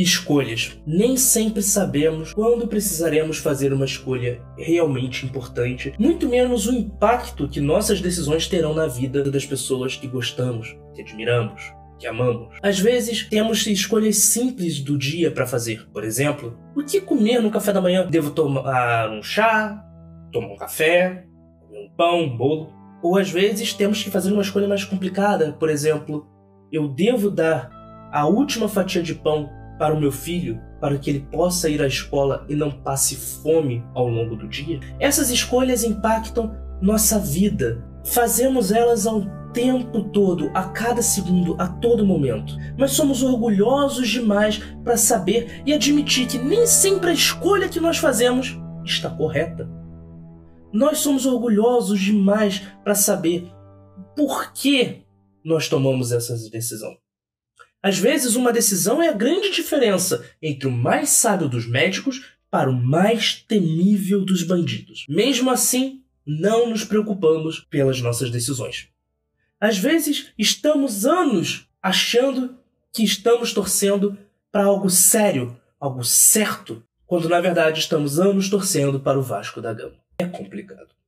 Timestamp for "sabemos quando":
1.60-2.68